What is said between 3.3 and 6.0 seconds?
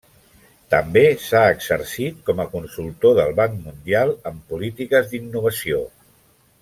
Banc Mundial en Polítiques d'Innovació.